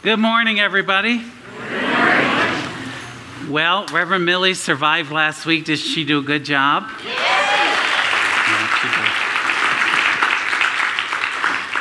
[0.00, 1.20] Good morning, everybody.
[3.50, 5.64] Well, Reverend Millie survived last week.
[5.64, 6.84] Did she do a good job?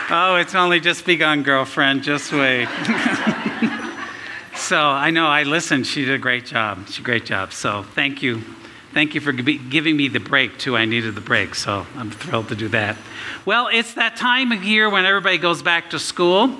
[0.09, 2.01] Oh, it's only just begun, girlfriend.
[2.01, 2.65] Just wait.
[4.55, 5.85] so I know I listened.
[5.85, 6.87] She did a great job.
[6.87, 7.53] She did a great job.
[7.53, 8.41] So thank you.
[8.95, 10.75] Thank you for giving me the break, too.
[10.75, 12.97] I needed the break, so I'm thrilled to do that.
[13.45, 16.57] Well, it's that time of year when everybody goes back to school.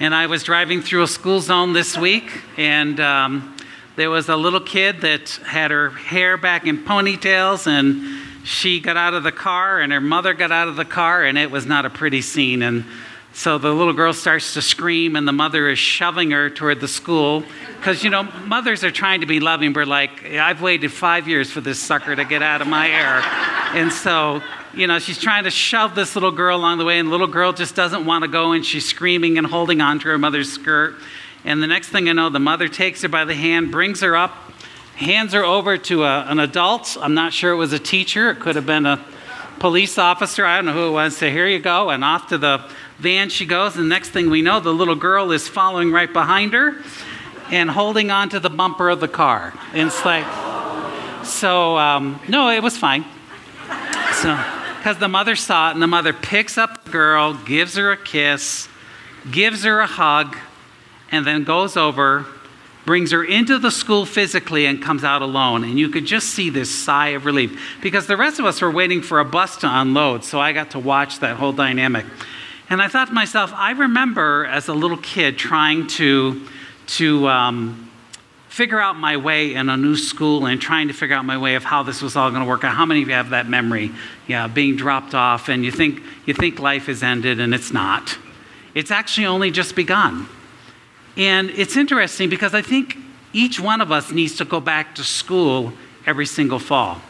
[0.00, 3.56] And I was driving through a school zone this week, and um,
[3.94, 8.96] there was a little kid that had her hair back in ponytails, and she got
[8.96, 11.64] out of the car, and her mother got out of the car, and it was
[11.64, 12.62] not a pretty scene.
[12.62, 12.84] And
[13.34, 16.88] so the little girl starts to scream, and the mother is shoving her toward the
[16.88, 17.44] school.
[17.76, 19.72] Because, you know, mothers are trying to be loving.
[19.72, 23.20] We're like, I've waited five years for this sucker to get out of my hair.
[23.80, 24.42] And so,
[24.76, 27.26] you know, she's trying to shove this little girl along the way, and the little
[27.26, 30.96] girl just doesn't want to go, and she's screaming and holding onto her mother's skirt.
[31.44, 34.16] And the next thing I know, the mother takes her by the hand, brings her
[34.16, 34.32] up,
[34.96, 36.96] hands her over to a, an adult.
[37.00, 39.04] I'm not sure it was a teacher, it could have been a
[39.58, 40.44] police officer.
[40.44, 41.16] I don't know who it was.
[41.16, 41.90] So here you go.
[41.90, 42.68] And off to the
[42.98, 43.76] van she goes.
[43.76, 46.82] And the next thing we know, the little girl is following right behind her
[47.50, 49.54] and holding onto the bumper of the car.
[49.72, 50.24] And it's like,
[51.24, 53.04] so, um, no, it was fine.
[54.14, 54.53] So,
[54.84, 57.96] because the mother saw it, and the mother picks up the girl, gives her a
[57.96, 58.68] kiss,
[59.30, 60.36] gives her a hug,
[61.10, 62.26] and then goes over,
[62.84, 65.64] brings her into the school physically, and comes out alone.
[65.64, 68.70] And you could just see this sigh of relief because the rest of us were
[68.70, 72.04] waiting for a bus to unload, so I got to watch that whole dynamic.
[72.68, 76.46] And I thought to myself, I remember as a little kid trying to,
[76.88, 77.90] to um,
[78.54, 81.56] figure out my way in a new school and trying to figure out my way
[81.56, 82.72] of how this was all going to work out.
[82.72, 83.90] How many of you have that memory?
[84.28, 88.16] Yeah, being dropped off, and you think, you think life is ended, and it's not.
[88.72, 90.28] It's actually only just begun.
[91.16, 92.96] And it's interesting because I think
[93.32, 95.72] each one of us needs to go back to school
[96.06, 97.02] every single fall.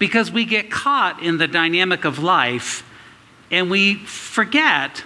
[0.00, 2.82] Because we get caught in the dynamic of life
[3.48, 5.04] and we forget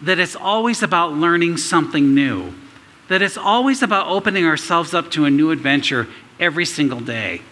[0.00, 2.54] that it's always about learning something new,
[3.12, 6.08] that it's always about opening ourselves up to a new adventure
[6.40, 7.42] every single day.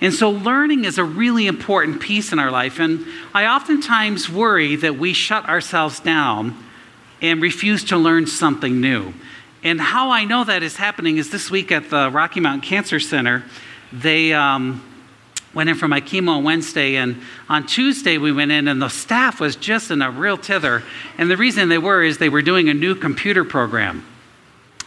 [0.00, 2.78] And so, learning is a really important piece in our life.
[2.78, 3.04] And
[3.34, 6.56] I oftentimes worry that we shut ourselves down
[7.20, 9.12] and refuse to learn something new.
[9.62, 12.98] And how I know that is happening is this week at the Rocky Mountain Cancer
[12.98, 13.44] Center,
[13.92, 14.82] they um,
[15.52, 18.88] went in for my chemo on Wednesday, and on Tuesday we went in, and the
[18.88, 20.82] staff was just in a real tither.
[21.18, 24.06] And the reason they were is they were doing a new computer program.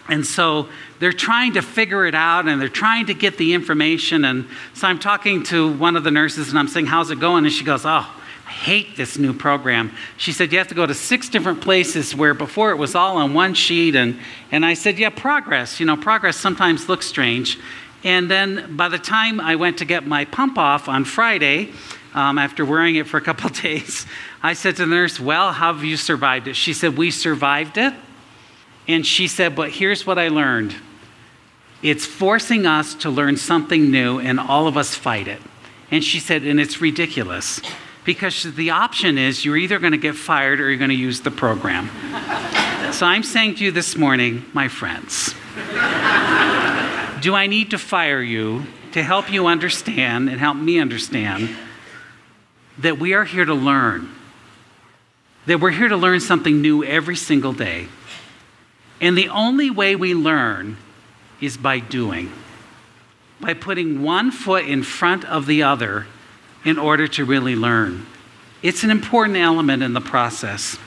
[0.10, 0.68] And so
[1.00, 4.26] they're trying to figure it out and they're trying to get the information.
[4.26, 7.46] And so I'm talking to one of the nurses and I'm saying, How's it going?
[7.46, 8.06] And she goes, Oh,
[8.46, 9.94] I hate this new program.
[10.18, 13.18] She said, You have to go to six different places where before it was all
[13.18, 13.96] on one sheet.
[13.96, 14.20] And,
[14.52, 15.80] and I said, Yeah, progress.
[15.80, 17.58] You know, progress sometimes looks strange.
[18.04, 21.72] And then by the time I went to get my pump off on Friday,
[22.14, 24.06] um, after wearing it for a couple of days,
[24.42, 26.56] I said to the nurse, Well, how have you survived it?
[26.58, 27.94] She said, We survived it.
[28.88, 30.76] And she said, But here's what I learned
[31.82, 35.42] it's forcing us to learn something new, and all of us fight it.
[35.92, 37.62] And she said, And it's ridiculous
[38.06, 41.22] because the option is you're either going to get fired or you're going to use
[41.22, 41.88] the program.
[42.94, 45.34] so I'm saying to you this morning, my friends,
[47.22, 51.50] do I need to fire you to help you understand and help me understand
[52.80, 54.10] that we are here to learn?
[55.46, 57.88] That we're here to learn something new every single day.
[59.04, 60.78] And the only way we learn
[61.42, 62.32] is by doing,
[63.42, 66.08] by putting one foot in front of the other
[66.64, 68.06] in order to really learn.
[68.62, 70.78] It's an important element in the process.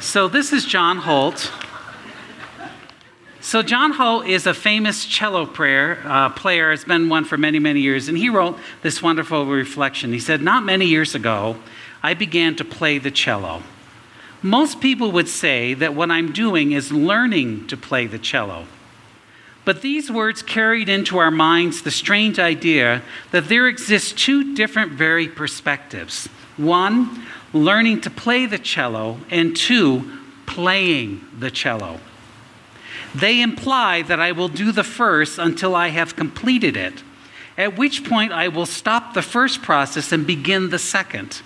[0.00, 1.52] So, this is John Holt.
[3.42, 7.58] So, John Holt is a famous cello player, uh, player, has been one for many,
[7.58, 10.14] many years, and he wrote this wonderful reflection.
[10.14, 11.58] He said, Not many years ago,
[12.02, 13.62] I began to play the cello.
[14.42, 18.66] Most people would say that what I'm doing is learning to play the cello.
[19.64, 24.92] But these words carried into our minds the strange idea that there exist two different
[24.92, 32.00] very perspectives one, learning to play the cello, and two, playing the cello.
[33.14, 37.02] They imply that I will do the first until I have completed it,
[37.56, 41.40] at which point I will stop the first process and begin the second.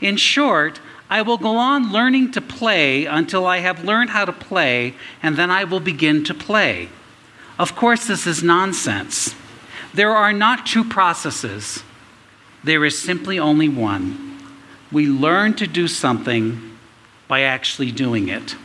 [0.00, 0.80] In short,
[1.12, 5.36] I will go on learning to play until I have learned how to play, and
[5.36, 6.88] then I will begin to play.
[7.58, 9.34] Of course, this is nonsense.
[9.92, 11.84] There are not two processes,
[12.64, 14.38] there is simply only one.
[14.90, 16.78] We learn to do something
[17.28, 18.56] by actually doing it.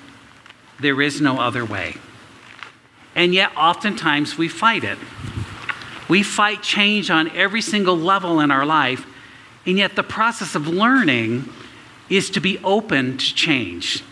[0.79, 1.95] There is no other way.
[3.13, 4.97] And yet, oftentimes, we fight it.
[6.07, 9.05] We fight change on every single level in our life,
[9.65, 11.49] and yet the process of learning
[12.09, 14.03] is to be open to change,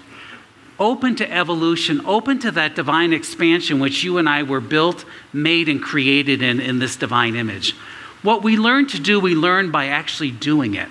[0.79, 5.69] open to evolution, open to that divine expansion which you and I were built, made,
[5.69, 7.73] and created in, in this divine image.
[8.21, 10.89] What we learn to do, we learn by actually doing it.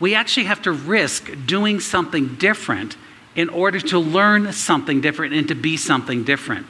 [0.00, 2.96] We actually have to risk doing something different
[3.34, 6.66] in order to learn something different and to be something different.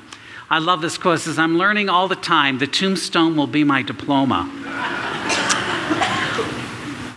[0.51, 1.19] I love this quote.
[1.19, 2.59] It says, I'm learning all the time.
[2.59, 5.08] The tombstone will be my diploma.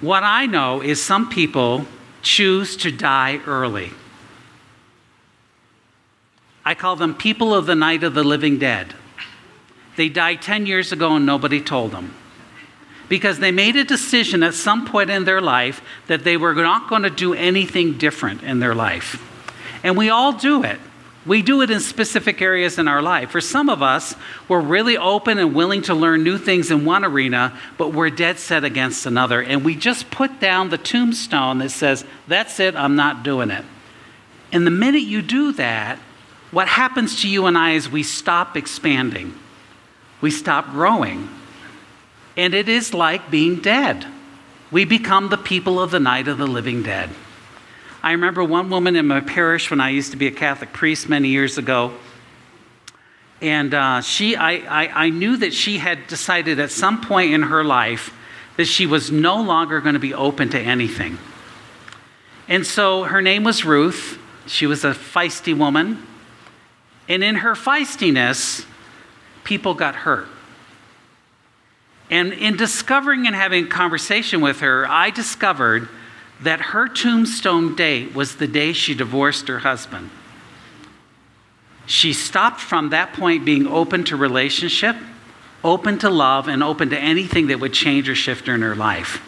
[0.01, 1.85] What I know is some people
[2.21, 3.91] choose to die early.
[6.63, 8.93] I call them people of the night of the living dead.
[9.95, 12.13] They died 10 years ago and nobody told them.
[13.09, 16.89] Because they made a decision at some point in their life that they were not
[16.89, 19.21] going to do anything different in their life.
[19.83, 20.79] And we all do it.
[21.25, 23.29] We do it in specific areas in our life.
[23.29, 24.15] For some of us,
[24.47, 28.39] we're really open and willing to learn new things in one arena, but we're dead
[28.39, 29.41] set against another.
[29.41, 33.63] And we just put down the tombstone that says, That's it, I'm not doing it.
[34.51, 35.99] And the minute you do that,
[36.49, 39.37] what happens to you and I is we stop expanding,
[40.21, 41.29] we stop growing.
[42.37, 44.07] And it is like being dead.
[44.71, 47.09] We become the people of the night of the living dead.
[48.03, 51.07] I remember one woman in my parish when I used to be a Catholic priest
[51.07, 51.93] many years ago.
[53.41, 57.43] And uh, she, I, I, I knew that she had decided at some point in
[57.43, 58.11] her life
[58.57, 61.19] that she was no longer going to be open to anything.
[62.47, 64.17] And so her name was Ruth.
[64.47, 66.05] She was a feisty woman.
[67.07, 68.65] And in her feistiness,
[69.43, 70.27] people got hurt.
[72.09, 75.87] And in discovering and having a conversation with her, I discovered
[76.41, 80.09] that her tombstone date was the day she divorced her husband.
[81.85, 84.95] She stopped from that point being open to relationship,
[85.63, 88.75] open to love, and open to anything that would change or shift her in her
[88.75, 89.21] life.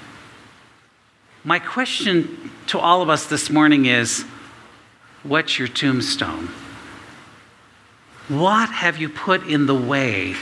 [1.43, 4.23] My question to all of us this morning is
[5.23, 6.49] what's your tombstone?
[8.29, 10.35] What have you put in the way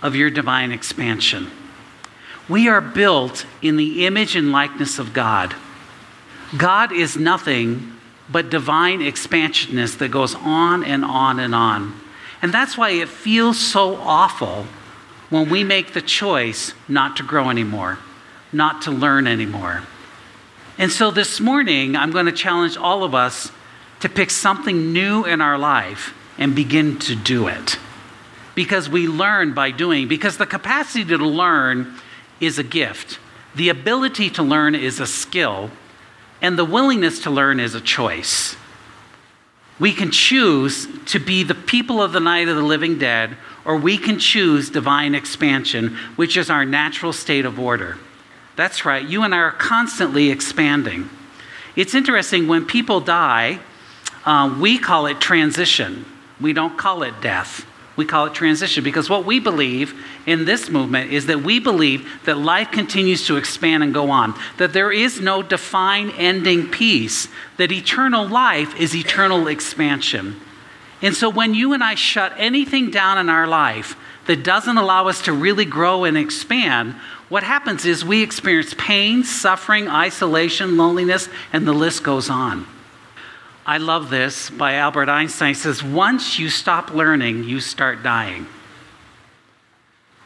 [0.00, 1.50] of your divine expansion?
[2.48, 5.54] We are built in the image and likeness of God.
[6.56, 7.92] God is nothing
[8.30, 12.00] but divine expansionness that goes on and on and on.
[12.42, 14.66] And that's why it feels so awful
[15.30, 17.98] when we make the choice not to grow anymore,
[18.52, 19.82] not to learn anymore.
[20.78, 23.50] And so this morning, I'm going to challenge all of us
[24.00, 27.78] to pick something new in our life and begin to do it.
[28.54, 31.94] Because we learn by doing, because the capacity to learn
[32.40, 33.18] is a gift,
[33.54, 35.70] the ability to learn is a skill
[36.44, 38.54] and the willingness to learn is a choice.
[39.80, 43.78] We can choose to be the people of the night of the living dead, or
[43.78, 47.96] we can choose divine expansion, which is our natural state of order.
[48.56, 51.08] That's right, you and I are constantly expanding.
[51.76, 53.60] It's interesting, when people die,
[54.26, 56.04] uh, we call it transition,
[56.38, 57.64] we don't call it death.
[57.96, 59.94] We call it transition because what we believe
[60.26, 64.34] in this movement is that we believe that life continues to expand and go on,
[64.56, 70.40] that there is no defined ending piece, that eternal life is eternal expansion.
[71.02, 75.06] And so when you and I shut anything down in our life that doesn't allow
[75.06, 76.94] us to really grow and expand,
[77.28, 82.66] what happens is we experience pain, suffering, isolation, loneliness, and the list goes on.
[83.66, 85.48] I love this by Albert Einstein.
[85.48, 88.46] He says, Once you stop learning, you start dying.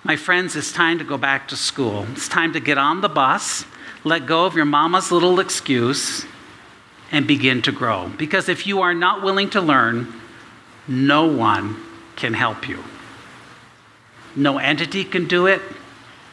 [0.02, 2.06] My friends, it's time to go back to school.
[2.12, 3.64] It's time to get on the bus,
[4.02, 6.26] let go of your mama's little excuse,
[7.12, 8.08] and begin to grow.
[8.16, 10.12] Because if you are not willing to learn,
[10.88, 11.76] no one
[12.16, 12.82] can help you.
[14.34, 15.62] No entity can do it.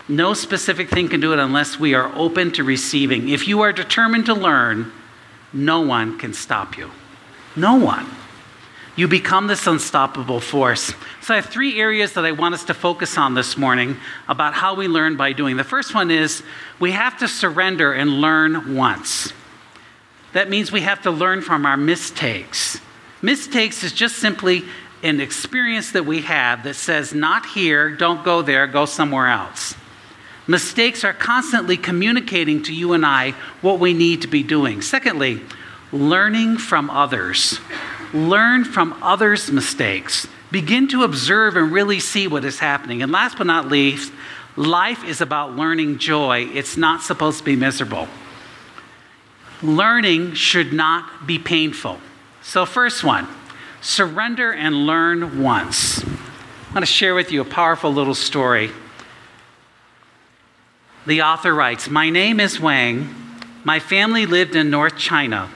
[0.08, 3.30] No specific thing can do it unless we are open to receiving.
[3.30, 4.92] If you are determined to learn,
[5.56, 6.92] no one can stop you.
[7.56, 8.06] No one.
[8.98, 10.94] You become this unstoppable force.
[11.22, 13.98] So, I have three areas that I want us to focus on this morning
[14.28, 15.58] about how we learn by doing.
[15.58, 16.44] The first one is
[16.80, 19.34] we have to surrender and learn once.
[20.34, 22.80] That means we have to learn from our mistakes.
[23.22, 24.64] Mistakes is just simply
[25.04, 29.76] an experience that we have that says, not here, don't go there, go somewhere else.
[30.48, 34.82] Mistakes are constantly communicating to you and I what we need to be doing.
[34.82, 35.42] Secondly,
[35.92, 37.60] learning from others.
[38.14, 40.28] Learn from others' mistakes.
[40.52, 43.02] Begin to observe and really see what is happening.
[43.02, 44.14] And last but not least,
[44.56, 46.48] life is about learning joy.
[46.54, 48.08] It's not supposed to be miserable.
[49.64, 52.00] Learning should not be painful.
[52.44, 53.28] So, first one
[53.82, 56.04] Surrender and learn once.
[56.04, 58.72] I want to share with you a powerful little story.
[61.06, 63.14] The author writes My name is Wang.
[63.64, 65.52] My family lived in North China.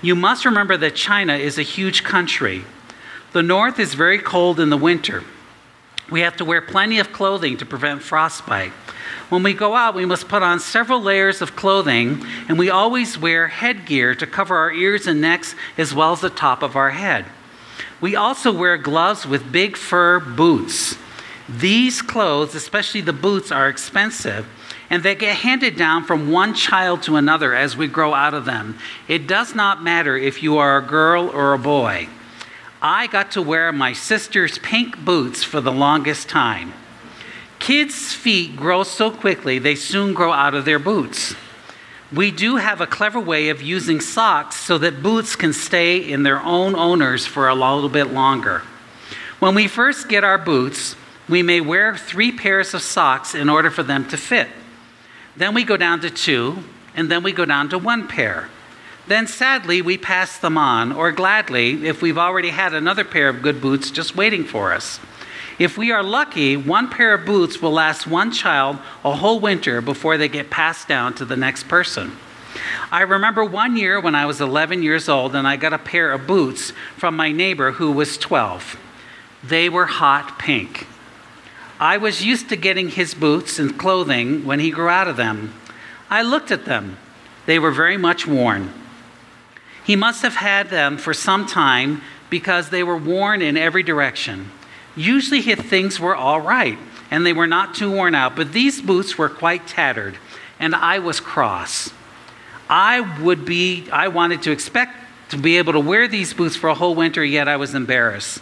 [0.00, 2.64] You must remember that China is a huge country.
[3.32, 5.24] The north is very cold in the winter.
[6.12, 8.70] We have to wear plenty of clothing to prevent frostbite.
[9.30, 13.18] When we go out, we must put on several layers of clothing, and we always
[13.18, 16.90] wear headgear to cover our ears and necks as well as the top of our
[16.90, 17.24] head.
[18.00, 20.96] We also wear gloves with big fur boots.
[21.48, 24.46] These clothes, especially the boots, are expensive,
[24.90, 28.44] and they get handed down from one child to another as we grow out of
[28.44, 28.78] them.
[29.08, 32.08] It does not matter if you are a girl or a boy.
[32.82, 36.74] I got to wear my sister's pink boots for the longest time.
[37.58, 41.34] Kids' feet grow so quickly, they soon grow out of their boots.
[42.12, 46.22] We do have a clever way of using socks so that boots can stay in
[46.24, 48.62] their own owners for a little bit longer.
[49.40, 50.94] When we first get our boots,
[51.28, 54.48] we may wear three pairs of socks in order for them to fit.
[55.36, 56.58] Then we go down to two,
[56.94, 58.48] and then we go down to one pair.
[59.06, 63.42] Then sadly, we pass them on, or gladly, if we've already had another pair of
[63.42, 65.00] good boots just waiting for us.
[65.58, 69.80] If we are lucky, one pair of boots will last one child a whole winter
[69.80, 72.12] before they get passed down to the next person.
[72.90, 76.12] I remember one year when I was 11 years old and I got a pair
[76.12, 78.76] of boots from my neighbor who was 12.
[79.42, 80.86] They were hot pink.
[81.80, 85.54] I was used to getting his boots and clothing when he grew out of them.
[86.08, 86.98] I looked at them.
[87.46, 88.72] They were very much worn.
[89.84, 94.50] He must have had them for some time because they were worn in every direction.
[94.96, 96.78] Usually his things were all right
[97.10, 100.16] and they were not too worn out, but these boots were quite tattered
[100.58, 101.90] and I was cross.
[102.68, 104.96] I would be I wanted to expect
[105.30, 108.40] to be able to wear these boots for a whole winter, yet I was embarrassed.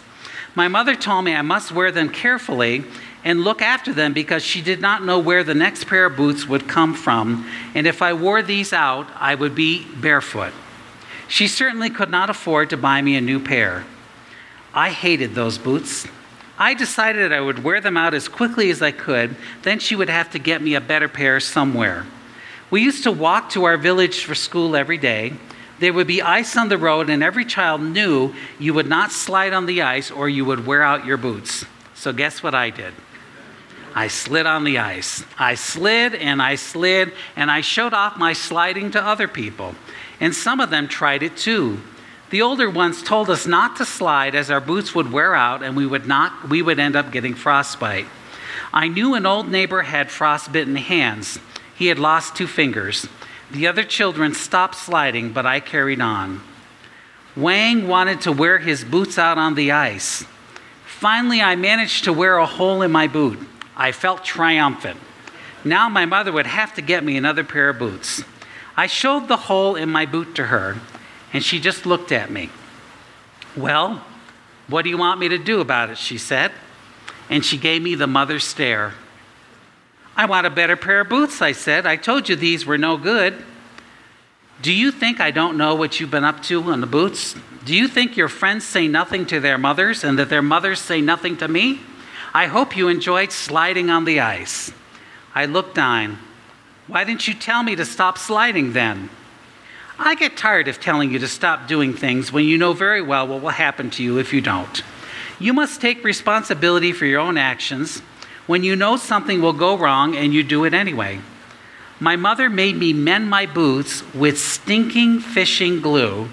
[0.55, 2.85] My mother told me I must wear them carefully
[3.23, 6.47] and look after them because she did not know where the next pair of boots
[6.47, 10.53] would come from, and if I wore these out, I would be barefoot.
[11.27, 13.85] She certainly could not afford to buy me a new pair.
[14.73, 16.07] I hated those boots.
[16.57, 20.09] I decided I would wear them out as quickly as I could, then she would
[20.09, 22.05] have to get me a better pair somewhere.
[22.69, 25.33] We used to walk to our village for school every day.
[25.79, 29.53] There would be ice on the road, and every child knew you would not slide
[29.53, 31.65] on the ice or you would wear out your boots.
[31.93, 32.93] So, guess what I did?
[33.95, 35.23] I slid on the ice.
[35.37, 39.75] I slid and I slid, and I showed off my sliding to other people.
[40.19, 41.79] And some of them tried it too.
[42.31, 45.77] The older ones told us not to slide as our boots would wear out and
[45.77, 48.07] we would not we would end up getting frostbite.
[48.73, 51.37] I knew an old neighbor had frostbitten hands.
[51.75, 53.07] He had lost two fingers.
[53.51, 56.41] The other children stopped sliding, but I carried on.
[57.35, 60.25] Wang wanted to wear his boots out on the ice.
[60.85, 63.37] Finally, I managed to wear a hole in my boot.
[63.75, 64.99] I felt triumphant.
[65.63, 68.23] Now my mother would have to get me another pair of boots.
[68.75, 70.77] I showed the hole in my boot to her.
[71.31, 72.49] And she just looked at me.
[73.57, 74.05] Well,
[74.67, 75.97] what do you want me to do about it?
[75.97, 76.51] She said.
[77.29, 78.93] And she gave me the mother stare.
[80.15, 81.87] I want a better pair of boots, I said.
[81.87, 83.43] I told you these were no good.
[84.61, 87.35] Do you think I don't know what you've been up to on the boots?
[87.65, 91.01] Do you think your friends say nothing to their mothers and that their mothers say
[91.01, 91.81] nothing to me?
[92.33, 94.71] I hope you enjoyed sliding on the ice.
[95.35, 96.17] I looked down.
[96.87, 99.11] Why didn't you tell me to stop sliding then?
[99.99, 103.27] I get tired of telling you to stop doing things when you know very well
[103.27, 104.81] what will happen to you if you don't.
[105.39, 107.99] You must take responsibility for your own actions
[108.47, 111.19] when you know something will go wrong and you do it anyway.
[111.99, 116.29] My mother made me mend my boots with stinking fishing glue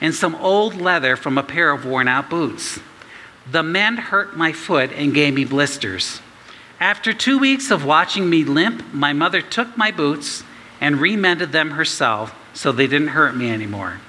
[0.00, 2.80] and some old leather from a pair of worn out boots.
[3.50, 6.20] The mend hurt my foot and gave me blisters.
[6.80, 10.42] After two weeks of watching me limp, my mother took my boots
[10.80, 14.00] and remended them herself so they didn't hurt me anymore.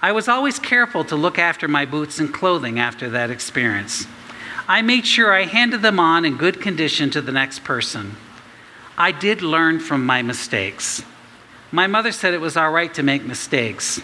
[0.00, 4.06] I was always careful to look after my boots and clothing after that experience.
[4.66, 8.16] I made sure I handed them on in good condition to the next person.
[8.98, 11.02] I did learn from my mistakes.
[11.70, 14.00] My mother said it was all right to make mistakes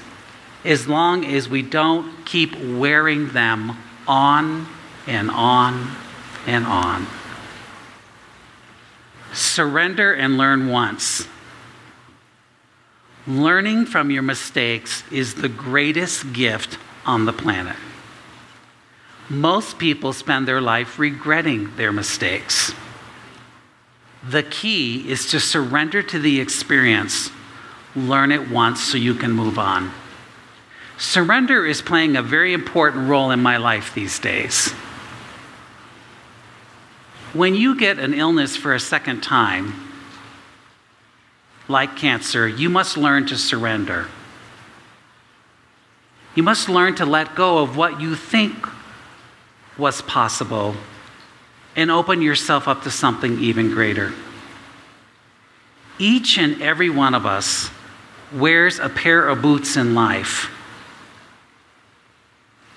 [0.64, 3.76] as long as we don't keep wearing them
[4.08, 4.66] on
[5.06, 5.94] and on
[6.46, 7.06] and on.
[9.32, 11.28] Surrender and learn once.
[13.26, 17.76] Learning from your mistakes is the greatest gift on the planet.
[19.28, 22.72] Most people spend their life regretting their mistakes.
[24.26, 27.30] The key is to surrender to the experience,
[27.94, 29.92] learn it once so you can move on.
[30.98, 34.72] Surrender is playing a very important role in my life these days.
[37.32, 39.74] When you get an illness for a second time,
[41.68, 44.08] like cancer, you must learn to surrender.
[46.34, 48.66] You must learn to let go of what you think
[49.76, 50.74] was possible
[51.76, 54.12] and open yourself up to something even greater.
[55.96, 57.70] Each and every one of us
[58.32, 60.50] wears a pair of boots in life.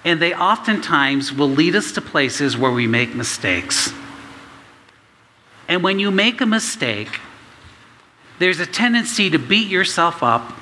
[0.03, 3.93] And they oftentimes will lead us to places where we make mistakes.
[5.67, 7.19] And when you make a mistake,
[8.39, 10.53] there's a tendency to beat yourself up.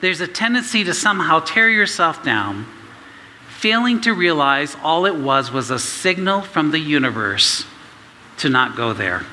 [0.00, 2.66] There's a tendency to somehow tear yourself down,
[3.48, 7.64] failing to realize all it was was a signal from the universe
[8.38, 9.24] to not go there,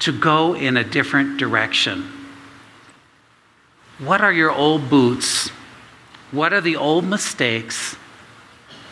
[0.00, 2.10] to go in a different direction.
[3.98, 5.50] What are your old boots?
[6.30, 7.96] What are the old mistakes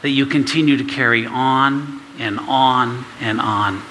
[0.02, 3.82] that you continue to carry on and on and on?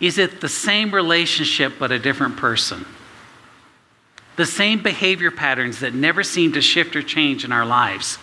[0.00, 2.84] Is it the same relationship but a different person?
[4.34, 8.18] The same behavior patterns that never seem to shift or change in our lives.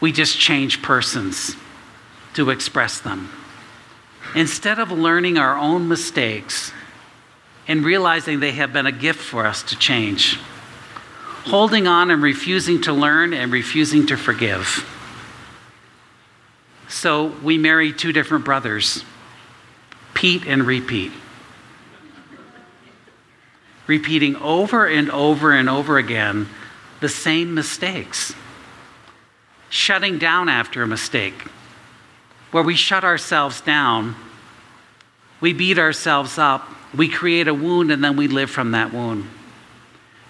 [0.00, 1.56] We just change persons
[2.34, 3.28] to express them.
[4.34, 6.72] Instead of learning our own mistakes
[7.66, 10.38] and realizing they have been a gift for us to change,
[11.44, 14.86] holding on and refusing to learn and refusing to forgive.
[16.88, 19.04] So we marry two different brothers
[20.12, 21.12] Pete and repeat.
[23.86, 26.48] Repeating over and over and over again
[27.00, 28.34] the same mistakes.
[29.70, 31.46] Shutting down after a mistake,
[32.50, 34.14] where we shut ourselves down,
[35.40, 39.26] we beat ourselves up, we create a wound, and then we live from that wound.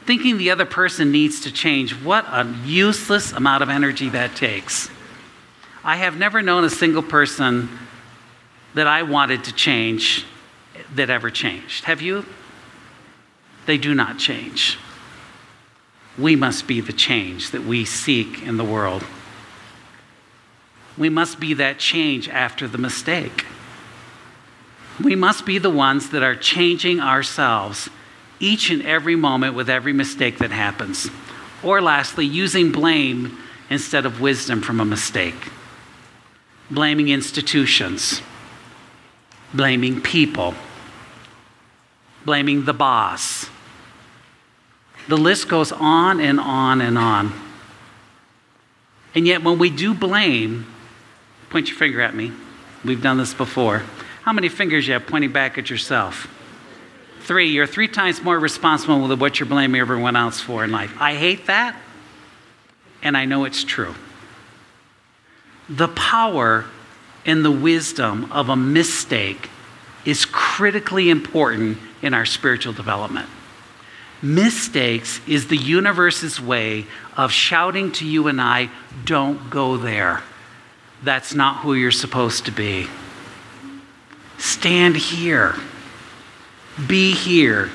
[0.07, 4.91] Thinking the other person needs to change, what a useless amount of energy that takes.
[5.85, 7.69] I have never known a single person
[8.75, 10.25] that I wanted to change
[10.95, 11.85] that ever changed.
[11.85, 12.25] Have you?
[13.67, 14.79] They do not change.
[16.19, 19.05] We must be the change that we seek in the world.
[20.99, 23.47] We must be that change after the mistake.
[25.03, 27.89] We must be the ones that are changing ourselves
[28.41, 31.09] each and every moment with every mistake that happens.
[31.63, 35.51] Or lastly, using blame instead of wisdom from a mistake.
[36.71, 38.23] Blaming institutions,
[39.53, 40.55] blaming people,
[42.25, 43.49] blaming the boss.
[45.09, 47.33] The list goes on and on and on.
[49.15, 50.67] And yet, when we do blame,
[51.51, 52.33] point your finger at me.
[52.85, 53.83] We've done this before.
[54.23, 56.29] How many fingers you have pointing back at yourself?
[57.31, 57.51] Three.
[57.51, 60.93] You're three times more responsible with what you're blaming everyone else for in life.
[60.99, 61.77] I hate that,
[63.05, 63.95] and I know it's true.
[65.69, 66.65] The power
[67.25, 69.49] and the wisdom of a mistake
[70.05, 73.29] is critically important in our spiritual development.
[74.21, 76.85] Mistakes is the universe's way
[77.17, 78.71] of shouting to you and I,
[79.05, 80.25] don't go there.
[81.05, 82.89] That's not who you're supposed to be.
[84.37, 85.55] Stand here.
[86.87, 87.71] Be here.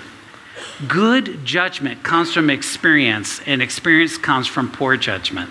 [0.87, 5.49] Good judgment comes from experience, and experience comes from poor judgment.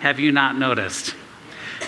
[0.00, 1.14] Have you not noticed?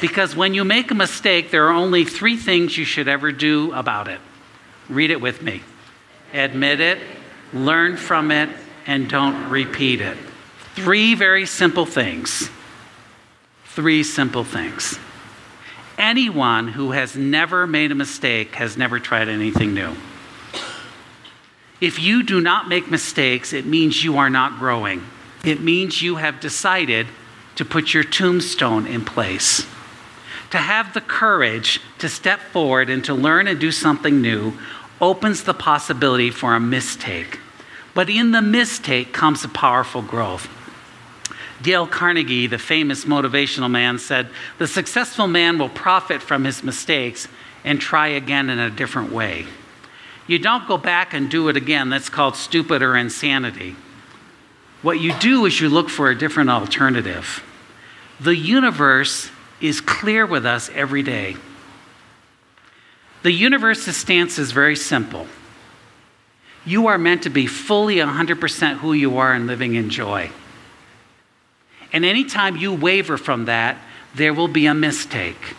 [0.01, 3.73] Because when you make a mistake, there are only three things you should ever do
[3.73, 4.21] about it.
[4.89, 5.63] Read it with me
[6.33, 6.99] admit it,
[7.53, 8.49] learn from it,
[8.87, 10.17] and don't repeat it.
[10.75, 12.51] Three very simple things.
[13.67, 14.99] Three simple things.
[15.99, 19.95] Anyone who has never made a mistake has never tried anything new.
[21.83, 25.03] If you do not make mistakes, it means you are not growing.
[25.45, 27.09] It means you have decided
[27.57, 29.66] to put your tombstone in place
[30.51, 34.53] to have the courage to step forward and to learn and do something new
[35.01, 37.40] opens the possibility for a mistake.
[37.95, 40.49] But in the mistake comes a powerful growth.
[41.62, 47.27] Dale Carnegie, the famous motivational man, said, The successful man will profit from his mistakes
[47.64, 49.47] and try again in a different way.
[50.27, 51.89] You don't go back and do it again.
[51.89, 53.77] That's called stupid or insanity.
[54.83, 57.43] What you do is you look for a different alternative.
[58.21, 59.31] The universe
[59.61, 61.37] is clear with us every day.
[63.23, 65.27] The universe's stance is very simple.
[66.65, 70.31] You are meant to be fully 100% who you are and living in joy.
[71.93, 73.79] And anytime you waver from that,
[74.15, 75.57] there will be a mistake.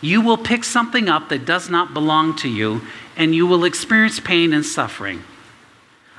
[0.00, 2.82] You will pick something up that does not belong to you,
[3.18, 5.22] and you will experience pain and suffering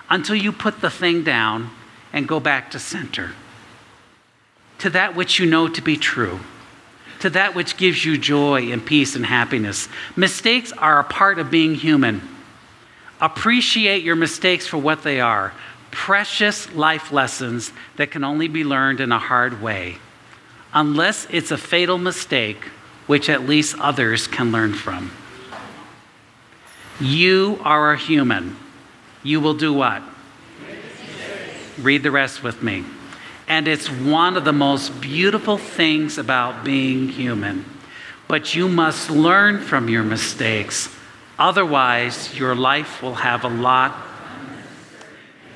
[0.09, 1.71] until you put the thing down
[2.11, 3.31] and go back to center,
[4.79, 6.39] to that which you know to be true,
[7.19, 9.87] to that which gives you joy and peace and happiness.
[10.15, 12.21] Mistakes are a part of being human.
[13.21, 15.53] Appreciate your mistakes for what they are
[15.91, 19.97] precious life lessons that can only be learned in a hard way,
[20.73, 22.65] unless it's a fatal mistake,
[23.07, 25.11] which at least others can learn from.
[26.99, 28.57] You are a human.
[29.23, 30.01] You will do what?
[31.77, 32.83] Read the rest with me.
[33.47, 37.65] And it's one of the most beautiful things about being human.
[38.27, 40.93] But you must learn from your mistakes.
[41.39, 43.95] Otherwise, your life will have a lot.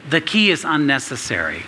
[0.09, 1.63] The key is unnecessary.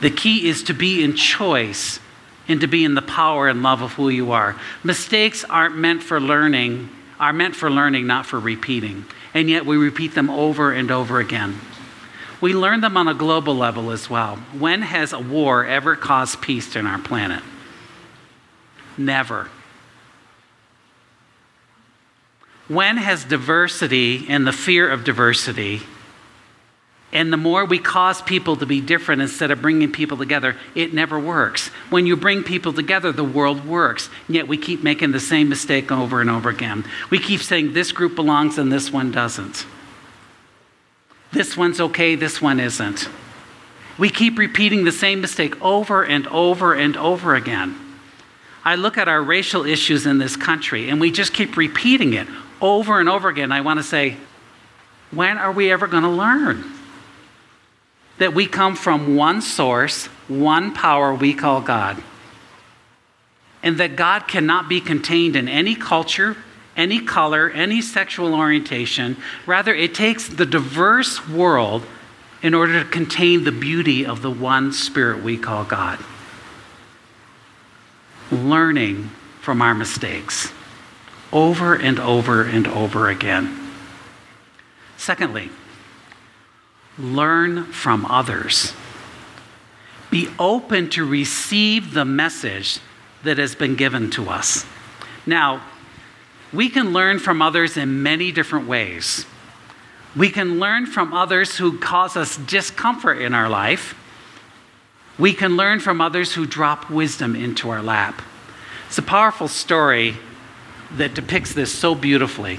[0.00, 1.98] The key is to be in choice
[2.46, 4.56] and to be in the power and love of who you are.
[4.84, 6.88] Mistakes aren't meant for learning,
[7.20, 9.04] are meant for learning, not for repeating.
[9.34, 11.60] And yet we repeat them over and over again.
[12.40, 14.36] We learn them on a global level as well.
[14.58, 17.42] When has a war ever caused peace in our planet?
[18.96, 19.50] Never.
[22.66, 25.82] When has diversity and the fear of diversity,
[27.12, 30.94] and the more we cause people to be different instead of bringing people together, it
[30.94, 31.68] never works.
[31.90, 34.08] When you bring people together, the world works.
[34.28, 36.84] Yet we keep making the same mistake over and over again.
[37.10, 39.66] We keep saying this group belongs and this one doesn't.
[41.32, 43.08] This one's okay, this one isn't.
[43.98, 47.76] We keep repeating the same mistake over and over and over again.
[48.64, 52.28] I look at our racial issues in this country and we just keep repeating it
[52.60, 53.50] over and over again.
[53.50, 54.16] I want to say,
[55.10, 56.79] when are we ever going to learn?
[58.20, 62.02] That we come from one source, one power we call God.
[63.62, 66.36] And that God cannot be contained in any culture,
[66.76, 69.16] any color, any sexual orientation.
[69.46, 71.86] Rather, it takes the diverse world
[72.42, 75.98] in order to contain the beauty of the one spirit we call God.
[78.30, 80.52] Learning from our mistakes
[81.32, 83.72] over and over and over again.
[84.98, 85.50] Secondly,
[86.98, 88.72] learn from others.
[90.10, 92.80] Be open to receive the message
[93.22, 94.66] that has been given to us.
[95.26, 95.62] Now,
[96.52, 99.24] we can learn from others in many different ways.
[100.16, 103.94] We can learn from others who cause us discomfort in our life.
[105.18, 108.20] We can learn from others who drop wisdom into our lap.
[108.88, 110.16] It's a powerful story
[110.92, 112.58] that depicts this so beautifully.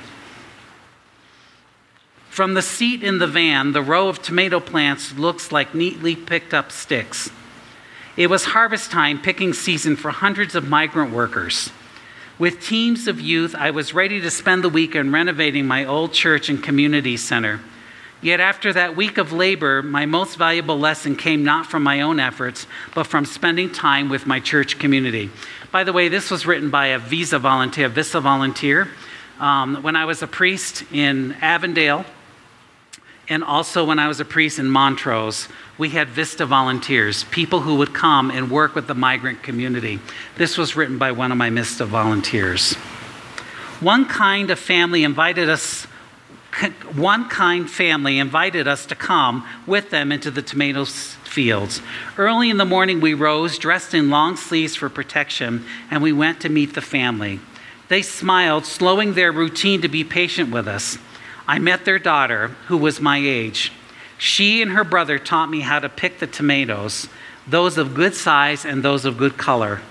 [2.32, 6.54] From the seat in the van, the row of tomato plants looks like neatly picked
[6.54, 7.30] up sticks.
[8.16, 11.72] It was harvest time, picking season for hundreds of migrant workers.
[12.40, 16.48] With teams of youth, I was ready to spend the weekend renovating my old church
[16.48, 17.60] and community center.
[18.22, 22.18] Yet after that week of labor, my most valuable lesson came not from my own
[22.18, 22.66] efforts,
[22.96, 25.32] but from spending time with my church community.
[25.70, 28.88] By the way, this was written by a Visa volunteer, Vista volunteer.
[29.38, 32.06] Um, when I was a priest in Avondale,
[33.32, 37.76] and also when I was a priest in Montrose, we had Vista volunteers, people who
[37.76, 40.02] would come and work with the migrant community.
[40.36, 42.74] This was written by one of my Vista volunteers.
[43.80, 45.88] One kind of family invited us
[46.94, 51.82] one kind family invited us to come with them into the tomato fields.
[52.18, 56.42] Early in the morning, we rose, dressed in long sleeves for protection, and we went
[56.42, 57.40] to meet the family.
[57.88, 60.98] They smiled, slowing their routine to be patient with us.
[61.52, 63.74] I met their daughter, who was my age.
[64.18, 67.10] She and her brother taught me how to pick the tomatoes,
[67.46, 69.82] those of good size and those of good color.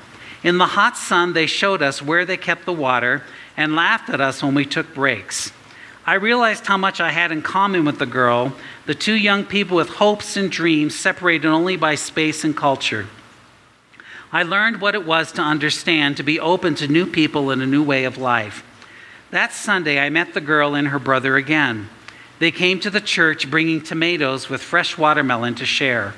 [0.43, 3.25] In the hot sun, they showed us where they kept the water
[3.59, 5.53] and laughed at us when we took breaks.
[6.07, 8.55] I realized how much I had in common with the girl,
[8.87, 13.07] the two young people with hopes and dreams separated only by space and culture.
[14.33, 17.67] I learned what it was to understand, to be open to new people and a
[17.67, 18.65] new way of life.
[19.31, 21.89] That Sunday, I met the girl and her brother again.
[22.41, 26.15] They came to the church bringing tomatoes with fresh watermelon to share.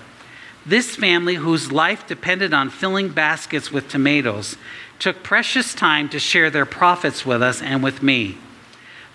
[0.65, 4.57] This family, whose life depended on filling baskets with tomatoes,
[4.99, 8.39] took precious time to share their profits with us and with me.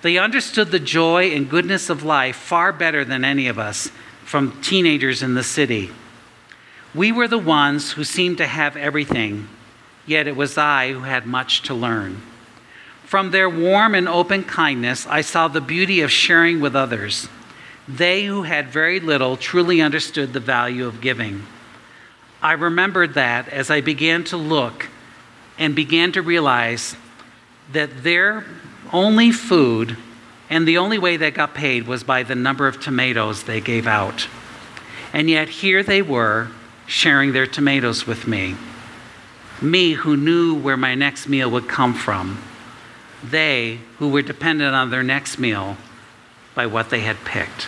[0.04, 3.90] They understood the joy and goodness of life far better than any of us
[4.24, 5.90] from teenagers in the city.
[6.94, 9.48] We were the ones who seemed to have everything,
[10.06, 12.22] yet it was I who had much to learn.
[13.08, 17.30] From their warm and open kindness, I saw the beauty of sharing with others.
[17.88, 21.43] They who had very little truly understood the value of giving.
[22.41, 24.89] I remembered that as I began to look
[25.58, 26.98] and began to realize
[27.72, 28.43] that their
[28.91, 29.96] only food
[30.50, 33.88] and the only way they got paid was by the number of tomatoes they gave
[33.88, 34.28] out.
[35.13, 36.50] And yet here they were
[36.88, 38.58] sharing their tomatoes with me.
[39.62, 42.38] Me, who knew where my next meal would come from.
[43.24, 45.78] They, who were dependent on their next meal
[46.54, 47.68] by what they had picked.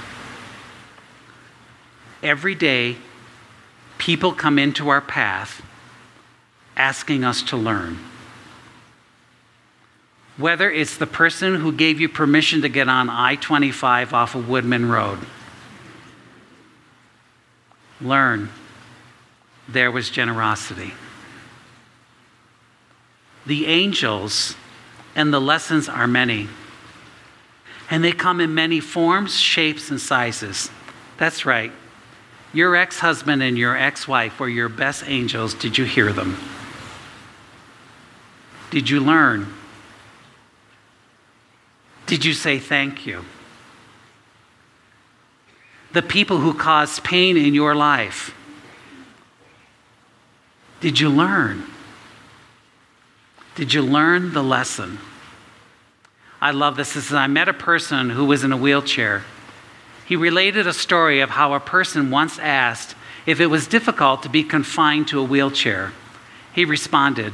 [2.22, 2.98] Every day,
[3.98, 5.62] people come into our path
[6.76, 8.00] asking us to learn.
[10.38, 14.48] Whether it's the person who gave you permission to get on I 25 off of
[14.48, 15.20] Woodman Road,
[18.00, 18.50] learn
[19.68, 20.94] there was generosity.
[23.46, 24.56] The angels
[25.20, 26.48] and the lessons are many,
[27.90, 30.70] and they come in many forms, shapes, and sizes.
[31.18, 31.74] That's right.
[32.54, 35.54] Your ex husband and your ex wife were your best angels.
[35.54, 36.38] Did you hear them?
[38.72, 39.54] Did you learn?
[42.06, 43.26] Did you say thank you?
[45.92, 48.34] The people who caused pain in your life,
[50.80, 51.66] did you learn?
[53.56, 54.98] Did you learn the lesson?
[56.42, 56.94] I love this.
[56.94, 59.24] This is, I met a person who was in a wheelchair.
[60.06, 64.30] He related a story of how a person once asked if it was difficult to
[64.30, 65.92] be confined to a wheelchair.
[66.54, 67.34] He responded,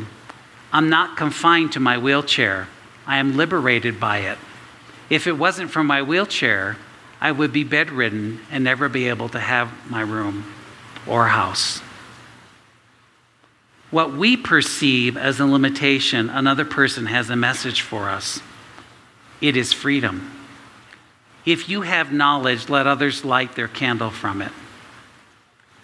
[0.74, 2.68] I'm not confined to my wheelchair.
[3.08, 4.38] I am liberated by it.
[5.10, 6.78] If it wasn't for my wheelchair,
[7.22, 10.52] I would be bedridden and never be able to have my room
[11.08, 11.80] or house.
[13.92, 18.42] What we perceive as a limitation, another person has a message for us.
[19.46, 20.32] It is freedom.
[21.46, 24.52] If you have knowledge, let others light their candle from it.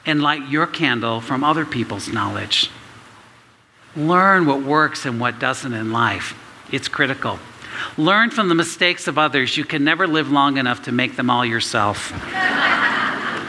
[0.04, 2.72] And light your candle from other people's knowledge.
[3.96, 6.34] Learn what works and what doesn't in life.
[6.72, 7.38] It's critical.
[8.00, 9.56] Learn from the mistakes of others.
[9.56, 12.08] You can never live long enough to make them all yourself.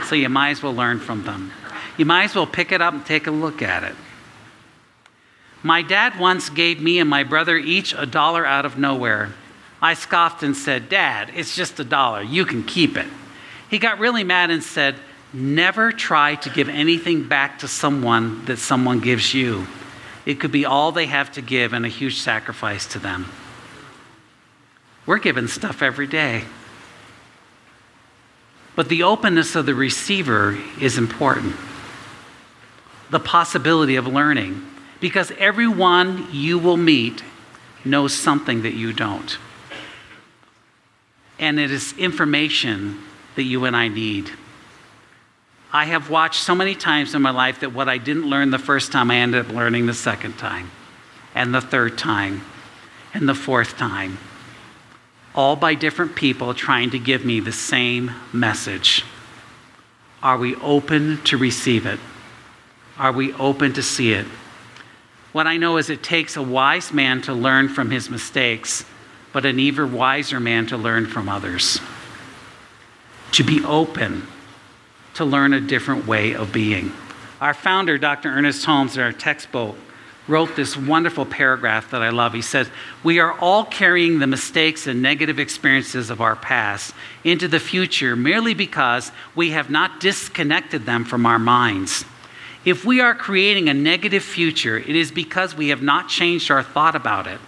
[0.11, 1.53] so you might as well learn from them.
[1.97, 3.95] You might as well pick it up and take a look at it.
[5.63, 9.33] My dad once gave me and my brother each a dollar out of nowhere.
[9.83, 12.23] I scoffed and said, Dad, it's just a dollar.
[12.23, 13.09] You can keep it.
[13.69, 14.95] He got really mad and said,
[15.33, 19.67] Never try to give anything back to someone that someone gives you.
[20.25, 23.27] It could be all they have to give and a huge sacrifice to them.
[25.05, 26.45] We're given stuff every day.
[28.77, 31.57] But the openness of the receiver is important.
[33.11, 34.65] The possibility of learning.
[35.01, 37.25] Because everyone you will meet
[37.85, 39.39] knows something that you don't.
[41.43, 43.01] And it is information
[43.35, 44.31] that you and I need.
[45.73, 48.61] I have watched so many times in my life that what I didn't learn the
[48.61, 50.71] first time, I ended up learning the second time,
[51.35, 52.43] and the third time,
[53.13, 54.19] and the fourth time.
[55.35, 59.05] All by different people trying to give me the same message.
[60.23, 61.99] Are we open to receive it?
[62.99, 64.27] Are we open to see it?
[65.33, 68.85] What I know is it takes a wise man to learn from his mistakes,
[69.33, 71.81] but an even wiser man to learn from others.
[73.33, 74.27] To be open
[75.15, 76.93] to learn a different way of being.
[77.41, 78.29] Our founder, Dr.
[78.29, 79.77] Ernest Holmes, in our textbook,
[80.29, 82.33] wrote this wonderful paragraph that I love.
[82.33, 82.71] He says,
[83.03, 88.15] We are all carrying the mistakes and negative experiences of our past into the future
[88.15, 92.05] merely because we have not disconnected them from our minds.
[92.65, 96.63] If we are creating a negative future, it is because we have not changed our
[96.63, 97.41] thought about it.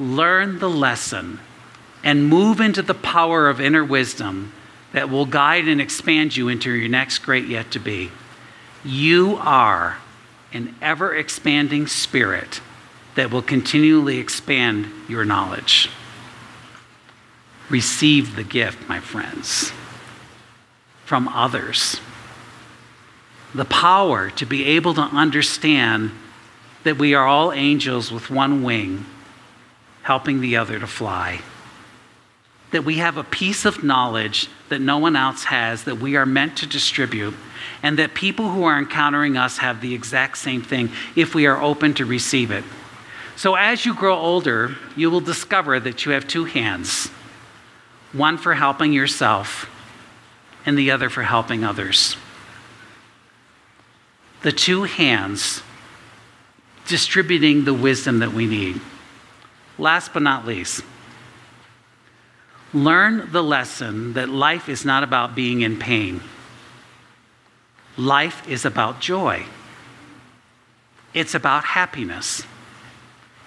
[0.00, 1.38] Learn the lesson
[2.02, 4.52] and move into the power of inner wisdom
[4.92, 8.10] that will guide and expand you into your next great yet to be.
[8.82, 9.98] You are
[10.52, 12.62] an ever expanding spirit
[13.14, 15.90] that will continually expand your knowledge.
[17.68, 19.70] Receive the gift, my friends,
[21.04, 22.00] from others.
[23.54, 26.12] The power to be able to understand
[26.84, 29.04] that we are all angels with one wing,
[30.02, 31.40] helping the other to fly
[32.70, 36.26] that we have a piece of knowledge that no one else has that we are
[36.26, 37.34] meant to distribute,
[37.82, 41.60] and that people who are encountering us have the exact same thing if we are
[41.60, 42.64] open to receive it.
[43.36, 47.08] So, as you grow older, you will discover that you have two hands
[48.12, 49.70] one for helping yourself,
[50.66, 52.16] and the other for helping others.
[54.42, 55.62] The two hands
[56.86, 58.80] distributing the wisdom that we need.
[59.80, 60.84] Last but not least,
[62.72, 66.20] Learn the lesson that life is not about being in pain.
[67.96, 69.44] Life is about joy.
[71.12, 72.44] It's about happiness.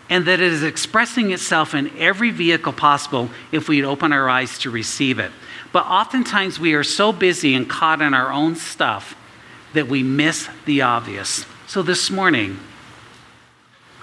[0.09, 4.59] and that it is expressing itself in every vehicle possible if we'd open our eyes
[4.59, 5.31] to receive it.
[5.71, 9.15] But oftentimes we are so busy and caught in our own stuff
[9.73, 11.45] that we miss the obvious.
[11.67, 12.59] So this morning,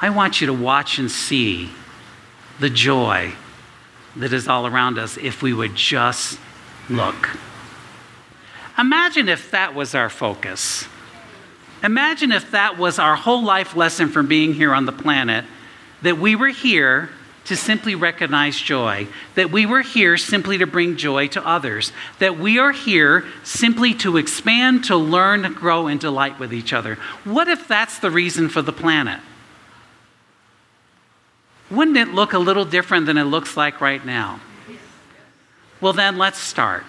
[0.01, 1.71] I want you to watch and see
[2.61, 3.33] the joy
[4.17, 6.39] that is all around us if we would just
[6.89, 7.31] look.
[8.79, 10.87] Imagine if that was our focus.
[11.83, 15.45] Imagine if that was our whole life lesson from being here on the planet
[16.03, 17.11] that we were here
[17.47, 22.39] to simply recognize joy, that we were here simply to bring joy to others, that
[22.39, 26.97] we are here simply to expand, to learn, grow, and delight with each other.
[27.25, 29.21] What if that's the reason for the planet?
[31.71, 34.41] Wouldn't it look a little different than it looks like right now?
[35.81, 36.85] Well, then let's start.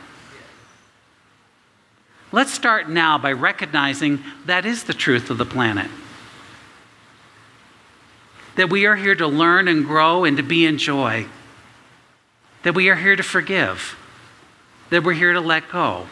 [2.32, 5.90] Let's start now by recognizing that is the truth of the planet.
[8.56, 11.28] That we are here to learn and grow and to be in joy.
[12.64, 13.98] That we are here to forgive.
[14.90, 16.08] That we're here to let go.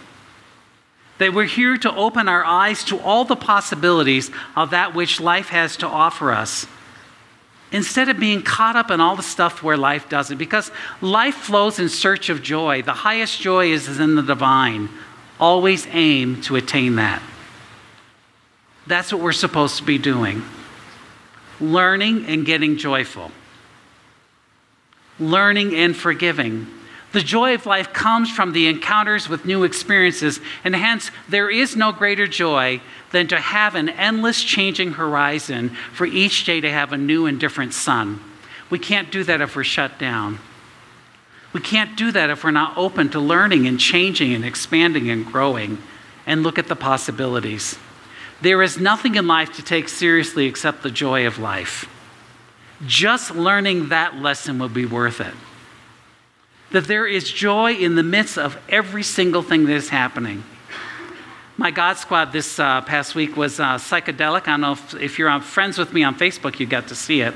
[1.18, 5.50] That we're here to open our eyes to all the possibilities of that which life
[5.50, 6.66] has to offer us.
[7.72, 11.80] Instead of being caught up in all the stuff where life doesn't, because life flows
[11.80, 12.82] in search of joy.
[12.82, 14.90] The highest joy is in the divine.
[15.40, 17.22] Always aim to attain that.
[18.88, 20.44] That's what we're supposed to be doing
[21.62, 23.32] learning and getting joyful,
[25.20, 26.68] learning and forgiving.
[27.12, 31.76] The joy of life comes from the encounters with new experiences, and hence, there is
[31.76, 36.94] no greater joy than to have an endless changing horizon for each day to have
[36.94, 38.22] a new and different sun.
[38.70, 40.38] We can't do that if we're shut down.
[41.52, 45.26] We can't do that if we're not open to learning and changing and expanding and
[45.26, 45.80] growing
[46.28, 47.80] and look at the possibilities.
[48.42, 51.90] There is nothing in life to take seriously except the joy of life.
[52.86, 55.34] Just learning that lesson will be worth it.
[56.72, 60.44] That there is joy in the midst of every single thing that is happening.
[61.58, 64.44] My God Squad this uh, past week was uh, psychedelic.
[64.44, 66.96] I don't know if, if you're on, friends with me on Facebook, you got to
[66.96, 67.34] see it.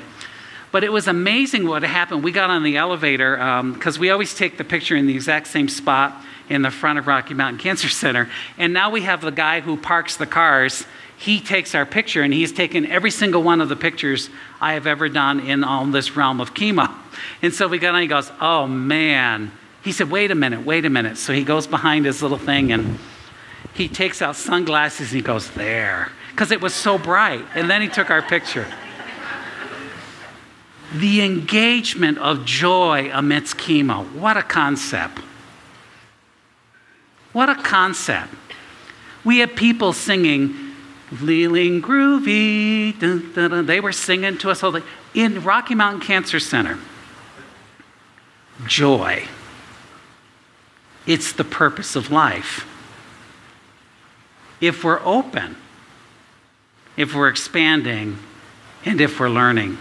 [0.72, 2.24] But it was amazing what happened.
[2.24, 3.36] We got on the elevator
[3.74, 7.00] because um, we always take the picture in the exact same spot in the front
[7.00, 8.30] of Rocky Mountain Cancer Center.
[8.58, 10.86] And now we have the guy who parks the cars.
[11.24, 14.86] He takes our picture, and he's taken every single one of the pictures I have
[14.86, 16.94] ever done in all this realm of chemo.
[17.42, 19.50] And so we got on, he goes, Oh man.
[19.86, 21.18] He said, Wait a minute, wait a minute.
[21.18, 23.00] So he goes behind his little thing and
[23.74, 26.12] he takes out sunglasses and he goes, There.
[26.32, 27.46] Because it was so bright.
[27.56, 28.68] And then he took our picture
[30.94, 34.12] the engagement of joy amidst chemo.
[34.12, 35.20] What a concept.
[37.32, 38.34] What a concept.
[39.24, 40.63] We have people singing,
[41.16, 42.98] Feeling Groovy.
[43.00, 43.66] Dun, dun, dun.
[43.66, 46.80] They were singing to us all day in Rocky Mountain Cancer Center.
[48.66, 49.28] Joy.
[51.06, 52.68] It's the purpose of life.
[54.62, 55.58] If we're open,
[56.96, 58.18] if we're expanding,
[58.86, 59.78] and if we're learning.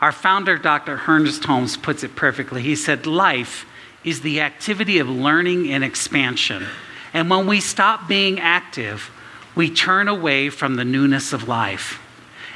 [0.00, 1.00] Our founder, Dr.
[1.06, 2.62] Ernest Holmes, puts it perfectly.
[2.62, 3.66] He said, Life
[4.04, 6.66] is the activity of learning and expansion.
[7.12, 9.10] And when we stop being active,
[9.54, 12.00] we turn away from the newness of life.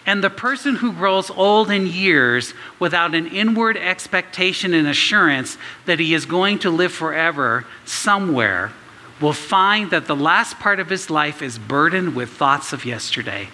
[0.07, 5.99] And the person who grows old in years without an inward expectation and assurance that
[5.99, 8.73] he is going to live forever somewhere
[9.21, 13.49] will find that the last part of his life is burdened with thoughts of yesterday.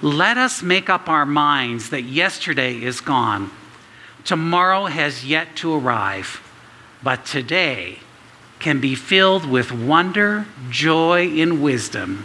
[0.00, 3.50] Let us make up our minds that yesterday is gone.
[4.24, 6.40] Tomorrow has yet to arrive,
[7.02, 7.98] but today
[8.60, 12.24] can be filled with wonder, joy, and wisdom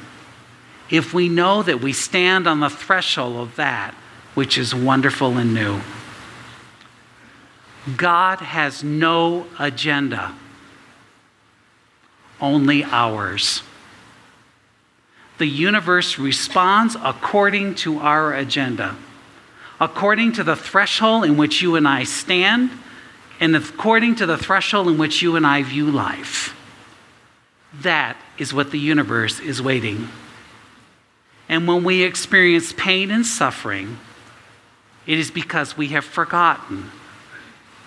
[0.89, 3.93] if we know that we stand on the threshold of that
[4.33, 5.81] which is wonderful and new.
[7.97, 10.35] God has no agenda,
[12.39, 13.63] only ours
[15.39, 18.95] the universe responds according to our agenda,
[19.79, 22.69] according to the threshold in which you and I stand,
[23.39, 26.53] and according to the threshold in which you and I view life.
[27.73, 30.09] That is what the universe is waiting.
[31.49, 33.97] And when we experience pain and suffering,
[35.05, 36.91] it is because we have forgotten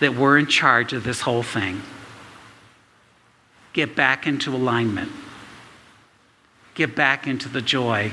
[0.00, 1.80] that we're in charge of this whole thing.
[3.72, 5.12] Get back into alignment
[6.74, 8.12] get back into the joy.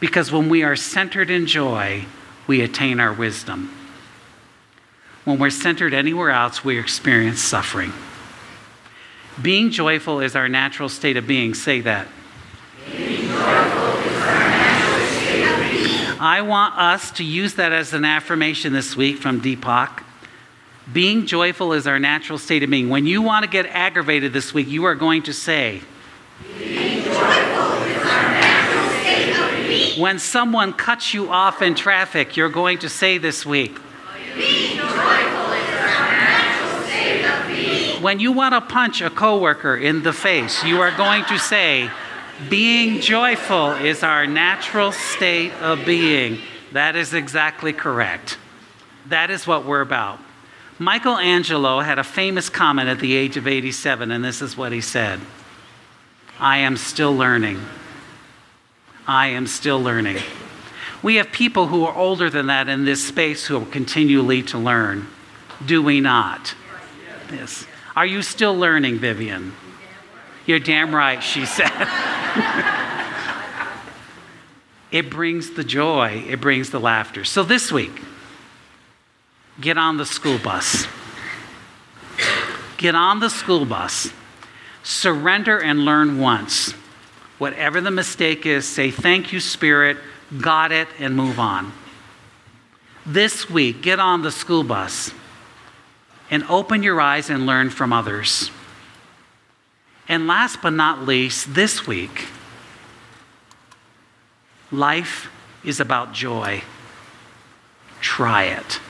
[0.00, 2.06] Because when we are centered in joy,
[2.46, 3.72] we attain our wisdom.
[5.24, 7.92] When we're centered anywhere else, we experience suffering.
[9.40, 11.54] Being joyful is our natural state of being.
[11.54, 12.08] Say that.
[16.22, 20.04] I want us to use that as an affirmation this week from Deepak.
[20.92, 22.88] Being joyful is our natural state of being.
[22.88, 25.80] When you want to get aggravated this week, you are going to say,
[26.60, 30.00] Being joyful is our natural state of being.
[30.00, 33.76] When someone cuts you off in traffic, you're going to say this week,
[34.36, 38.00] Being joyful is our natural state of being.
[38.00, 41.90] When you want to punch a coworker in the face, you are going to say,
[42.48, 46.38] being joyful is our natural state of being.
[46.72, 48.38] That is exactly correct.
[49.06, 50.18] That is what we're about.
[50.78, 54.80] Michelangelo had a famous comment at the age of 87, and this is what he
[54.80, 55.20] said
[56.40, 57.60] I am still learning.
[59.06, 60.18] I am still learning.
[61.02, 64.58] We have people who are older than that in this space who are continually to
[64.58, 65.08] learn.
[65.64, 66.54] Do we not?
[67.30, 67.66] Yes.
[67.96, 69.52] Are you still learning, Vivian?
[70.46, 71.70] You're damn right, she said.
[74.90, 77.24] it brings the joy, it brings the laughter.
[77.24, 78.02] So this week,
[79.60, 80.86] get on the school bus.
[82.76, 84.12] Get on the school bus.
[84.82, 86.72] Surrender and learn once.
[87.38, 89.98] Whatever the mistake is, say, Thank you, Spirit,
[90.40, 91.72] got it, and move on.
[93.06, 95.12] This week, get on the school bus
[96.30, 98.50] and open your eyes and learn from others.
[100.08, 102.26] And last but not least, this week,
[104.70, 105.30] life
[105.64, 106.62] is about joy.
[108.00, 108.80] Try it.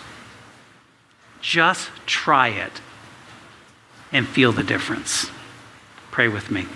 [1.41, 2.81] Just try it
[4.11, 5.31] and feel the difference.
[6.11, 6.67] Pray with me.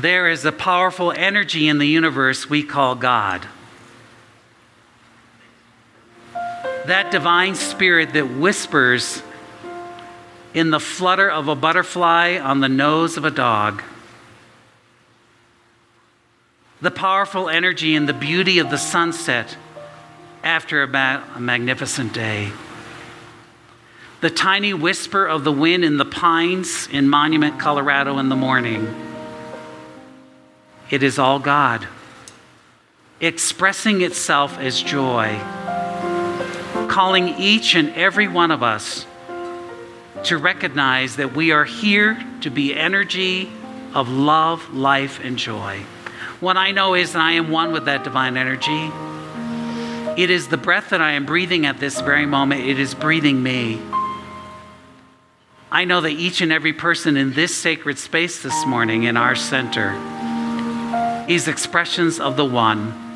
[0.00, 3.48] There is a powerful energy in the universe we call God.
[6.88, 9.22] That divine spirit that whispers
[10.54, 13.82] in the flutter of a butterfly on the nose of a dog.
[16.80, 19.56] The powerful energy and the beauty of the sunset
[20.42, 22.52] after a, ma- a magnificent day.
[24.22, 28.94] The tiny whisper of the wind in the pines in Monument, Colorado in the morning.
[30.90, 31.86] It is all God,
[33.20, 35.38] expressing itself as joy
[36.88, 39.06] calling each and every one of us
[40.24, 43.50] to recognize that we are here to be energy
[43.94, 45.80] of love, life, and joy.
[46.40, 48.90] What I know is that I am one with that divine energy.
[50.20, 53.42] It is the breath that I am breathing at this very moment, it is breathing
[53.42, 53.80] me.
[55.70, 59.34] I know that each and every person in this sacred space this morning in our
[59.34, 59.92] center
[61.28, 63.07] is expressions of the one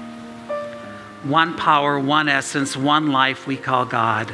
[1.25, 4.33] one power, one essence, one life we call God.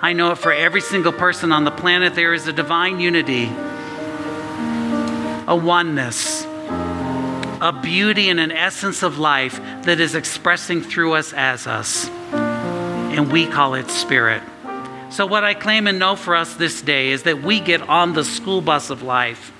[0.00, 3.46] I know for every single person on the planet, there is a divine unity,
[5.46, 6.44] a oneness,
[7.60, 12.08] a beauty and an essence of life that is expressing through us as us.
[12.08, 14.42] And we call it spirit.
[15.10, 18.12] So, what I claim and know for us this day is that we get on
[18.12, 19.52] the school bus of life.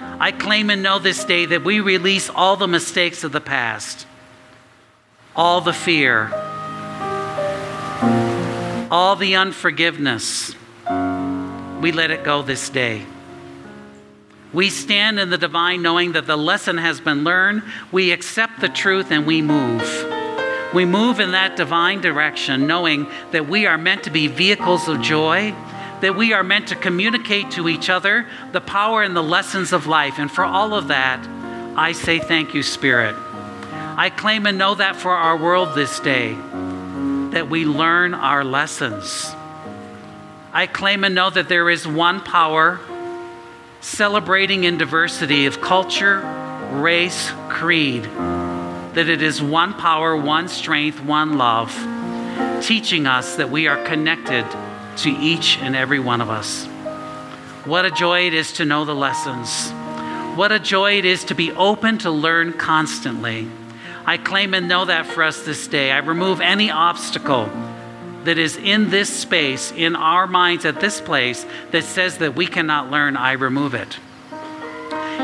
[0.00, 4.06] I claim and know this day that we release all the mistakes of the past
[5.36, 6.30] all the fear,
[8.90, 10.54] all the unforgiveness.
[11.80, 13.06] We let it go this day.
[14.52, 17.62] We stand in the divine knowing that the lesson has been learned.
[17.92, 19.82] We accept the truth and we move.
[20.74, 25.00] We move in that divine direction, knowing that we are meant to be vehicles of
[25.00, 25.54] joy,
[26.00, 29.86] that we are meant to communicate to each other the power and the lessons of
[29.86, 30.18] life.
[30.18, 31.24] And for all of that,
[31.76, 33.14] I say thank you, Spirit.
[34.00, 36.32] I claim and know that for our world this day,
[37.32, 39.30] that we learn our lessons.
[40.54, 42.80] I claim and know that there is one power
[43.82, 46.20] celebrating in diversity of culture,
[46.72, 51.70] race, creed, that it is one power, one strength, one love,
[52.62, 54.46] teaching us that we are connected
[54.96, 56.64] to each and every one of us.
[57.66, 59.70] What a joy it is to know the lessons.
[60.38, 63.46] What a joy it is to be open to learn constantly.
[64.06, 65.92] I claim and know that for us this day.
[65.92, 67.50] I remove any obstacle
[68.24, 72.46] that is in this space, in our minds at this place, that says that we
[72.46, 73.16] cannot learn.
[73.16, 73.98] I remove it.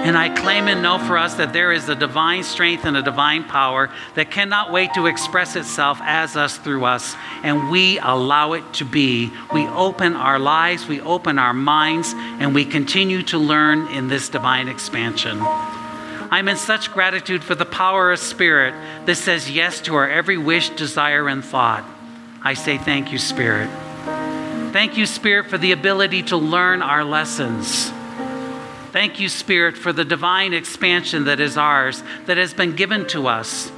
[0.06, 3.02] And I claim and know for us that there is a divine strength and a
[3.02, 7.16] divine power that cannot wait to express itself as us through us.
[7.42, 9.32] And we allow it to be.
[9.52, 14.28] We open our lives, we open our minds, and we continue to learn in this
[14.28, 15.40] divine expansion.
[16.36, 18.74] I'm in such gratitude for the power of Spirit
[19.06, 21.82] that says yes to our every wish, desire, and thought.
[22.42, 23.70] I say thank you, Spirit.
[24.70, 27.90] Thank you, Spirit, for the ability to learn our lessons.
[28.92, 33.28] Thank you, Spirit, for the divine expansion that is ours, that has been given to
[33.28, 33.72] us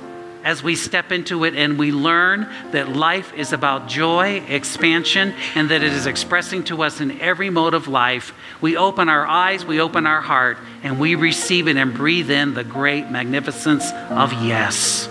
[0.44, 5.70] as we step into it and we learn that life is about joy, expansion, and
[5.70, 8.32] that it is expressing to us in every mode of life.
[8.60, 12.54] We open our eyes, we open our heart, and we receive it and breathe in
[12.54, 15.08] the great magnificence of yes.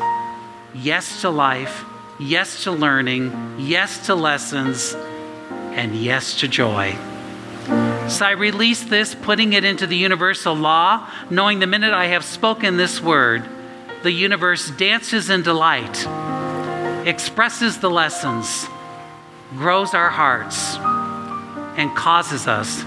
[0.74, 1.84] Yes to life,
[2.20, 4.96] yes to learning, yes to lessons,
[5.72, 6.96] and yes to joy.
[8.08, 12.24] So I release this, putting it into the universal law, knowing the minute I have
[12.24, 13.44] spoken this word,
[14.04, 16.06] the universe dances in delight,
[17.08, 18.68] expresses the lessons,
[19.56, 20.78] grows our hearts,
[21.78, 22.84] and causes us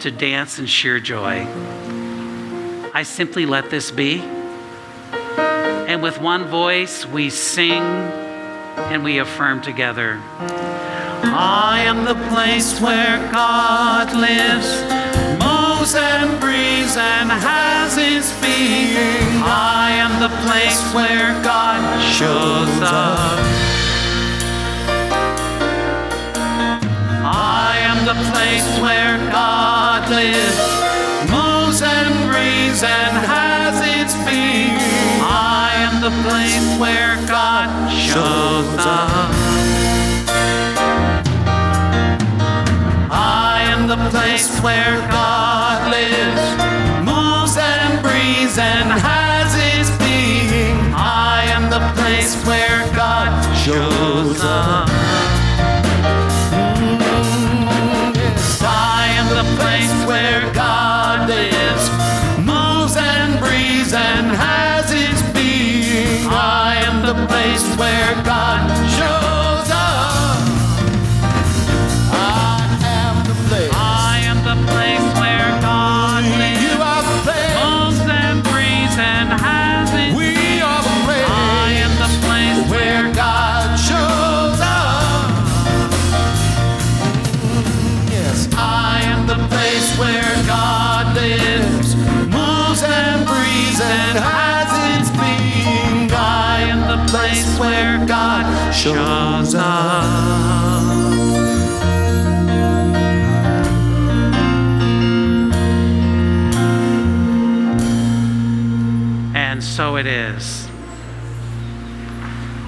[0.00, 1.46] to dance in sheer joy.
[2.92, 4.20] I simply let this be.
[4.20, 10.20] And with one voice, we sing and we affirm together.
[10.46, 14.82] I am the place where God lives,
[15.84, 19.42] moves and breathes and has his being.
[19.44, 23.38] I am the place where God shows up.
[27.26, 30.58] I am the place where God lives,
[31.28, 34.78] moves and breathes and has its being.
[35.20, 39.30] I am the place where God shows up.
[43.10, 45.73] I am the place where God
[47.04, 50.78] moves and breathes and has his being.
[50.94, 53.30] I am the place where God
[53.64, 54.88] shows up.
[56.50, 57.40] Mm,
[58.62, 61.84] I am the place where God lives,
[62.38, 64.64] moves and breathes and has
[65.34, 66.26] being.
[66.26, 68.73] I am the place where God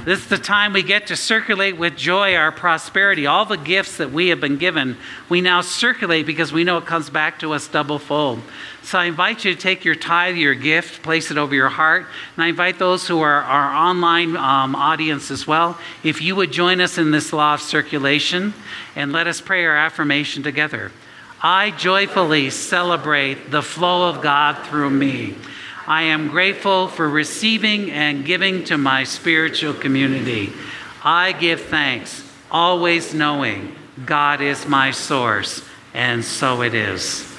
[0.07, 3.27] This is the time we get to circulate with joy our prosperity.
[3.27, 4.97] All the gifts that we have been given,
[5.29, 8.41] we now circulate because we know it comes back to us double fold.
[8.85, 12.07] So I invite you to take your tithe, your gift, place it over your heart.
[12.37, 16.53] And I invite those who are our online um, audience as well, if you would
[16.53, 18.55] join us in this law of circulation
[18.95, 20.93] and let us pray our affirmation together.
[21.43, 25.35] I joyfully celebrate the flow of God through me.
[25.89, 30.53] I am grateful for receiving and giving to my spiritual community.
[31.05, 35.63] I give thanks, always knowing God is my source,
[35.95, 37.36] and so it is.